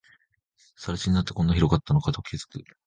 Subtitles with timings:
[0.77, 2.63] 更地になって、こんなに広かったのかと気づく